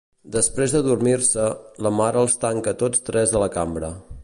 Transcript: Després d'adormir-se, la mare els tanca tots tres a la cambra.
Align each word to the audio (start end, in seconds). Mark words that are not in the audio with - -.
Després 0.35 0.71
d'adormir-se, 0.75 1.43
la 1.87 1.91
mare 1.99 2.23
els 2.23 2.39
tanca 2.47 2.75
tots 2.85 3.07
tres 3.11 3.37
a 3.41 3.45
la 3.47 3.53
cambra. 3.59 3.95